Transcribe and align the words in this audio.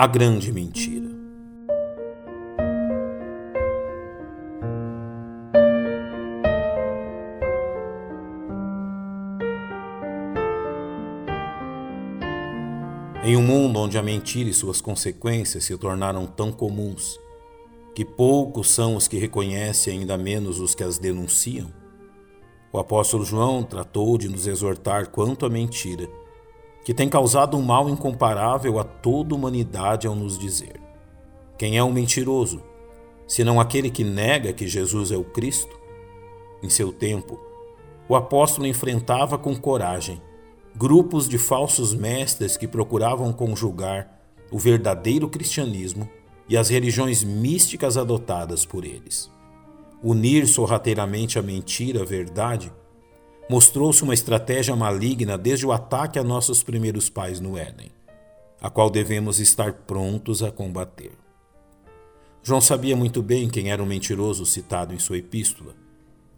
A 0.00 0.06
grande 0.06 0.52
mentira. 0.52 1.08
Em 13.24 13.36
um 13.36 13.42
mundo 13.42 13.80
onde 13.80 13.98
a 13.98 14.02
mentira 14.04 14.48
e 14.48 14.54
suas 14.54 14.80
consequências 14.80 15.64
se 15.64 15.76
tornaram 15.76 16.26
tão 16.26 16.52
comuns, 16.52 17.18
que 17.92 18.04
poucos 18.04 18.70
são 18.70 18.94
os 18.94 19.08
que 19.08 19.18
reconhecem, 19.18 19.98
ainda 19.98 20.16
menos 20.16 20.60
os 20.60 20.76
que 20.76 20.84
as 20.84 20.96
denunciam, 20.96 21.72
o 22.72 22.78
apóstolo 22.78 23.24
João 23.24 23.64
tratou 23.64 24.16
de 24.16 24.28
nos 24.28 24.46
exortar 24.46 25.08
quanto 25.08 25.44
à 25.44 25.50
mentira, 25.50 26.08
que 26.84 26.94
tem 26.94 27.08
causado 27.08 27.56
um 27.56 27.62
mal 27.62 27.88
incomparável 27.88 28.78
a 28.78 28.84
toda 28.84 29.34
a 29.34 29.36
humanidade 29.36 30.06
ao 30.06 30.14
nos 30.14 30.38
dizer: 30.38 30.80
Quem 31.56 31.76
é 31.76 31.82
o 31.82 31.86
um 31.86 31.92
mentiroso, 31.92 32.62
senão 33.26 33.60
aquele 33.60 33.90
que 33.90 34.04
nega 34.04 34.52
que 34.52 34.66
Jesus 34.66 35.10
é 35.10 35.16
o 35.16 35.24
Cristo? 35.24 35.78
Em 36.62 36.68
seu 36.68 36.92
tempo, 36.92 37.38
o 38.08 38.16
apóstolo 38.16 38.66
enfrentava 38.66 39.38
com 39.38 39.54
coragem 39.54 40.20
grupos 40.78 41.28
de 41.28 41.38
falsos 41.38 41.92
mestres 41.92 42.56
que 42.56 42.68
procuravam 42.68 43.32
conjugar 43.32 44.20
o 44.50 44.58
verdadeiro 44.58 45.28
cristianismo 45.28 46.08
e 46.48 46.56
as 46.56 46.68
religiões 46.68 47.24
místicas 47.24 47.96
adotadas 47.96 48.64
por 48.64 48.84
eles. 48.84 49.30
Unir 50.02 50.46
sorrateiramente 50.46 51.36
a 51.36 51.42
mentira 51.42 52.02
à 52.02 52.04
verdade 52.04 52.72
mostrou-se 53.48 54.02
uma 54.02 54.14
estratégia 54.14 54.76
maligna 54.76 55.38
desde 55.38 55.66
o 55.66 55.72
ataque 55.72 56.18
a 56.18 56.24
nossos 56.24 56.62
primeiros 56.62 57.08
pais 57.08 57.40
no 57.40 57.56
Éden, 57.56 57.90
a 58.60 58.68
qual 58.68 58.90
devemos 58.90 59.40
estar 59.40 59.72
prontos 59.72 60.42
a 60.42 60.50
combater. 60.50 61.12
João 62.42 62.60
sabia 62.60 62.96
muito 62.96 63.22
bem 63.22 63.48
quem 63.48 63.70
era 63.70 63.82
o 63.82 63.86
mentiroso 63.86 64.44
citado 64.44 64.94
em 64.94 64.98
sua 64.98 65.18
epístola, 65.18 65.74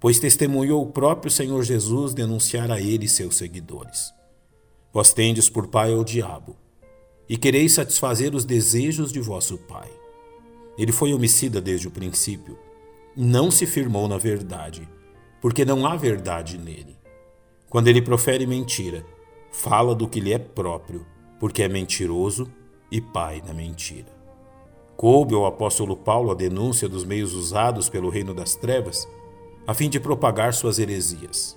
pois 0.00 0.18
testemunhou 0.18 0.82
o 0.82 0.92
próprio 0.92 1.30
Senhor 1.30 1.62
Jesus 1.62 2.12
denunciar 2.12 2.70
a 2.70 2.80
ele 2.80 3.08
seus 3.08 3.36
seguidores. 3.36 4.12
Vós 4.92 5.12
tendes 5.12 5.48
por 5.48 5.68
pai 5.68 5.94
o 5.94 6.04
diabo, 6.04 6.56
e 7.28 7.36
quereis 7.36 7.74
satisfazer 7.74 8.34
os 8.34 8.44
desejos 8.44 9.12
de 9.12 9.20
vosso 9.20 9.58
pai. 9.58 9.90
Ele 10.78 10.92
foi 10.92 11.12
homicida 11.12 11.60
desde 11.60 11.88
o 11.88 11.90
princípio, 11.90 12.58
não 13.16 13.50
se 13.50 13.66
firmou 13.66 14.06
na 14.06 14.18
verdade, 14.18 14.86
porque 15.40 15.64
não 15.64 15.86
há 15.86 15.96
verdade 15.96 16.58
nele. 16.58 16.95
Quando 17.76 17.88
ele 17.88 18.00
profere 18.00 18.46
mentira, 18.46 19.04
fala 19.50 19.94
do 19.94 20.08
que 20.08 20.18
lhe 20.18 20.32
é 20.32 20.38
próprio, 20.38 21.04
porque 21.38 21.62
é 21.62 21.68
mentiroso 21.68 22.50
e 22.90 23.02
pai 23.02 23.42
da 23.42 23.52
mentira. 23.52 24.08
Coube 24.96 25.34
ao 25.34 25.44
apóstolo 25.44 25.94
Paulo 25.94 26.30
a 26.30 26.34
denúncia 26.34 26.88
dos 26.88 27.04
meios 27.04 27.34
usados 27.34 27.90
pelo 27.90 28.08
reino 28.08 28.32
das 28.32 28.56
trevas, 28.56 29.06
a 29.66 29.74
fim 29.74 29.90
de 29.90 30.00
propagar 30.00 30.54
suas 30.54 30.78
heresias. 30.78 31.54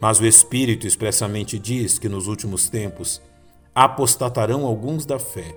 Mas 0.00 0.18
o 0.18 0.26
Espírito 0.26 0.88
expressamente 0.88 1.56
diz 1.56 2.00
que 2.00 2.08
nos 2.08 2.26
últimos 2.26 2.68
tempos 2.68 3.22
apostatarão 3.72 4.66
alguns 4.66 5.06
da 5.06 5.20
fé, 5.20 5.56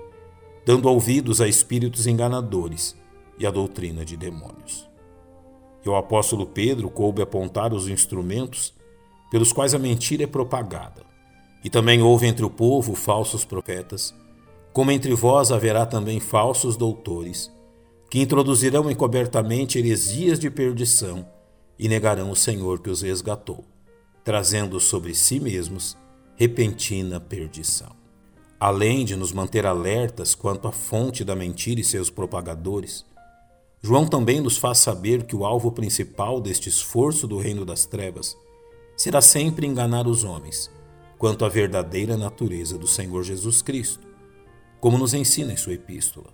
dando 0.63 0.87
ouvidos 0.87 1.41
a 1.41 1.47
espíritos 1.47 2.05
enganadores 2.05 2.95
e 3.39 3.47
a 3.47 3.49
doutrina 3.49 4.05
de 4.05 4.15
demônios. 4.15 4.87
E 5.83 5.89
o 5.89 5.95
apóstolo 5.95 6.45
Pedro 6.45 6.87
coube 6.87 7.23
apontar 7.23 7.73
os 7.73 7.87
instrumentos 7.87 8.79
pelos 9.31 9.51
quais 9.51 9.73
a 9.73 9.79
mentira 9.79 10.25
é 10.25 10.27
propagada. 10.27 11.01
E 11.63 11.69
também 11.71 12.03
houve 12.03 12.27
entre 12.27 12.45
o 12.45 12.49
povo 12.51 12.93
falsos 12.93 13.43
profetas, 13.43 14.13
como 14.71 14.91
entre 14.91 15.15
vós 15.15 15.51
haverá 15.51 15.87
também 15.87 16.19
falsos 16.19 16.77
doutores, 16.77 17.51
que 18.11 18.21
introduzirão 18.21 18.91
encobertamente 18.91 19.79
heresias 19.79 20.37
de 20.37 20.51
perdição 20.51 21.25
e 21.79 21.87
negarão 21.87 22.29
o 22.29 22.35
Senhor 22.35 22.79
que 22.79 22.89
os 22.91 23.01
resgatou 23.01 23.65
trazendo 24.23 24.79
sobre 24.79 25.13
si 25.13 25.39
mesmos 25.39 25.97
repentina 26.35 27.19
perdição. 27.19 27.91
Além 28.59 29.03
de 29.03 29.15
nos 29.15 29.31
manter 29.31 29.65
alertas 29.65 30.35
quanto 30.35 30.67
à 30.67 30.71
fonte 30.71 31.23
da 31.23 31.35
mentira 31.35 31.81
e 31.81 31.83
seus 31.83 32.09
propagadores, 32.09 33.05
João 33.81 34.05
também 34.05 34.39
nos 34.39 34.57
faz 34.57 34.77
saber 34.77 35.23
que 35.23 35.35
o 35.35 35.43
alvo 35.43 35.71
principal 35.71 36.39
deste 36.39 36.69
esforço 36.69 37.27
do 37.27 37.37
reino 37.37 37.65
das 37.65 37.85
trevas 37.85 38.37
será 39.01 39.19
sempre 39.19 39.65
enganar 39.65 40.05
os 40.05 40.23
homens 40.23 40.69
quanto 41.17 41.43
à 41.43 41.49
verdadeira 41.49 42.15
natureza 42.15 42.77
do 42.77 42.85
Senhor 42.85 43.23
Jesus 43.23 43.59
Cristo, 43.59 44.07
como 44.79 44.95
nos 44.95 45.15
ensina 45.15 45.51
em 45.51 45.57
sua 45.57 45.73
epístola. 45.73 46.31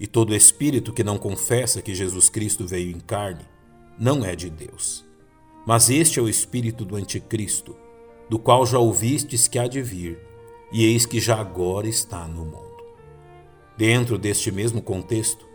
E 0.00 0.06
todo 0.06 0.34
espírito 0.34 0.94
que 0.94 1.04
não 1.04 1.18
confessa 1.18 1.82
que 1.82 1.94
Jesus 1.94 2.30
Cristo 2.30 2.66
veio 2.66 2.90
em 2.90 3.00
carne 3.00 3.44
não 3.98 4.24
é 4.24 4.34
de 4.34 4.48
Deus. 4.48 5.04
Mas 5.66 5.90
este 5.90 6.18
é 6.18 6.22
o 6.22 6.28
espírito 6.28 6.86
do 6.86 6.96
Anticristo, 6.96 7.76
do 8.30 8.38
qual 8.38 8.64
já 8.64 8.78
ouvistes 8.78 9.46
que 9.46 9.58
há 9.58 9.66
de 9.66 9.82
vir, 9.82 10.18
e 10.72 10.86
eis 10.86 11.04
que 11.04 11.20
já 11.20 11.38
agora 11.38 11.86
está 11.86 12.26
no 12.26 12.46
mundo. 12.46 12.82
Dentro 13.76 14.16
deste 14.16 14.50
mesmo 14.50 14.80
contexto, 14.80 15.46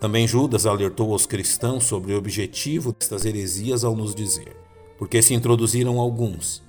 também 0.00 0.26
Judas 0.26 0.64
alertou 0.64 1.12
aos 1.12 1.26
cristãos 1.26 1.84
sobre 1.84 2.14
o 2.14 2.16
objetivo 2.16 2.94
destas 2.94 3.26
heresias 3.26 3.84
ao 3.84 3.94
nos 3.94 4.14
dizer: 4.14 4.67
porque 4.98 5.22
se 5.22 5.32
introduziram 5.32 6.00
alguns, 6.00 6.62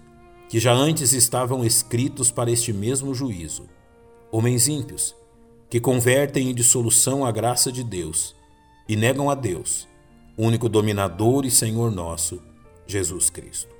que 0.47 0.59
já 0.59 0.72
antes 0.72 1.12
estavam 1.12 1.66
escritos 1.66 2.31
para 2.31 2.51
este 2.51 2.72
mesmo 2.72 3.13
juízo, 3.13 3.67
homens 4.31 4.67
ímpios, 4.67 5.16
que 5.69 5.79
convertem 5.79 6.50
em 6.50 6.53
dissolução 6.53 7.25
a 7.25 7.31
graça 7.31 7.72
de 7.72 7.84
Deus 7.84 8.35
e 8.88 8.95
negam 8.95 9.29
a 9.29 9.35
Deus, 9.35 9.88
único 10.38 10.69
dominador 10.69 11.45
e 11.45 11.51
Senhor 11.51 11.91
nosso, 11.91 12.41
Jesus 12.88 13.29
Cristo. 13.29 13.75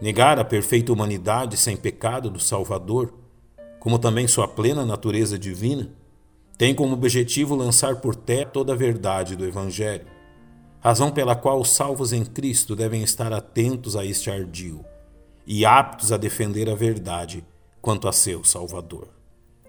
Negar 0.00 0.38
a 0.38 0.44
perfeita 0.44 0.92
humanidade 0.92 1.56
sem 1.56 1.76
pecado 1.76 2.28
do 2.28 2.40
Salvador, 2.40 3.14
como 3.78 3.98
também 3.98 4.28
sua 4.28 4.46
plena 4.46 4.84
natureza 4.84 5.38
divina, 5.38 5.90
tem 6.58 6.74
como 6.74 6.94
objetivo 6.94 7.56
lançar 7.56 7.96
por 8.00 8.14
terra 8.14 8.46
toda 8.46 8.72
a 8.72 8.76
verdade 8.76 9.34
do 9.34 9.44
Evangelho, 9.44 10.06
razão 10.82 11.12
pela 11.12 11.36
qual 11.36 11.60
os 11.60 11.70
salvos 11.70 12.12
em 12.12 12.24
Cristo 12.24 12.74
devem 12.74 13.04
estar 13.04 13.32
atentos 13.32 13.94
a 13.94 14.04
este 14.04 14.28
ardil 14.28 14.84
e 15.46 15.64
aptos 15.64 16.10
a 16.10 16.16
defender 16.16 16.68
a 16.68 16.74
verdade 16.74 17.46
quanto 17.80 18.08
a 18.08 18.12
seu 18.12 18.42
Salvador. 18.42 19.08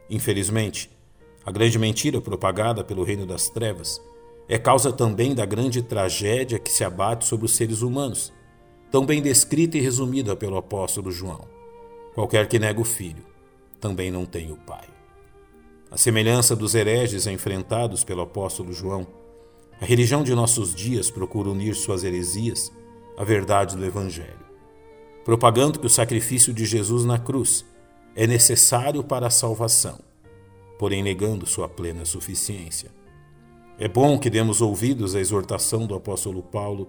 Infelizmente, 0.09 0.89
a 1.45 1.51
grande 1.51 1.77
mentira 1.77 2.19
propagada 2.19 2.83
pelo 2.83 3.03
reino 3.03 3.27
das 3.27 3.47
trevas 3.47 4.01
é 4.49 4.57
causa 4.57 4.91
também 4.91 5.35
da 5.35 5.45
grande 5.45 5.83
tragédia 5.83 6.57
que 6.57 6.71
se 6.71 6.83
abate 6.83 7.25
sobre 7.25 7.45
os 7.45 7.55
seres 7.55 7.83
humanos 7.83 8.33
tão 8.91 9.05
bem 9.05 9.21
descrita 9.21 9.77
e 9.77 9.81
resumida 9.81 10.35
pelo 10.35 10.57
apóstolo 10.57 11.11
João. 11.11 11.47
Qualquer 12.15 12.47
que 12.47 12.57
nega 12.57 12.81
o 12.81 12.85
filho, 12.85 13.23
também 13.79 14.09
não 14.09 14.25
tem 14.25 14.51
o 14.51 14.57
pai. 14.57 14.87
A 15.91 15.97
semelhança 15.97 16.55
dos 16.55 16.73
hereges 16.73 17.27
enfrentados 17.27 18.03
pelo 18.03 18.21
apóstolo 18.21 18.73
João, 18.73 19.05
a 19.83 19.85
religião 19.85 20.23
de 20.23 20.33
nossos 20.33 20.73
dias 20.73 21.11
procura 21.11 21.49
unir 21.49 21.75
suas 21.75 22.05
heresias 22.05 22.71
à 23.17 23.23
verdade 23.25 23.75
do 23.75 23.83
Evangelho, 23.83 24.39
propagando 25.25 25.77
que 25.77 25.85
o 25.85 25.89
sacrifício 25.89 26.53
de 26.53 26.63
Jesus 26.63 27.03
na 27.03 27.19
cruz 27.19 27.65
é 28.15 28.25
necessário 28.25 29.03
para 29.03 29.27
a 29.27 29.29
salvação, 29.29 29.99
porém 30.79 31.03
negando 31.03 31.45
sua 31.45 31.67
plena 31.67 32.05
suficiência. 32.05 32.91
É 33.77 33.89
bom 33.89 34.17
que 34.17 34.29
demos 34.29 34.61
ouvidos 34.61 35.15
à 35.15 35.19
exortação 35.19 35.85
do 35.85 35.95
apóstolo 35.95 36.41
Paulo 36.41 36.87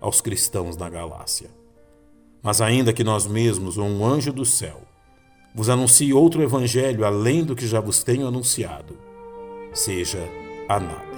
aos 0.00 0.20
cristãos 0.20 0.76
na 0.76 0.88
Galácia. 0.88 1.50
Mas 2.40 2.60
ainda 2.60 2.92
que 2.92 3.02
nós 3.02 3.26
mesmos, 3.26 3.76
ou 3.76 3.86
um 3.86 4.06
anjo 4.06 4.32
do 4.32 4.44
céu, 4.44 4.82
vos 5.52 5.68
anuncie 5.68 6.12
outro 6.12 6.40
evangelho 6.44 7.04
além 7.04 7.42
do 7.42 7.56
que 7.56 7.66
já 7.66 7.80
vos 7.80 8.04
tenho 8.04 8.24
anunciado, 8.24 8.96
seja 9.72 10.20
a 10.68 10.78
nada. 10.78 11.15